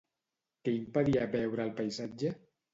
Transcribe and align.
Què 0.63 0.73
impedia 0.77 1.29
veure 1.37 1.69
el 1.69 1.77
paisatge? 1.83 2.37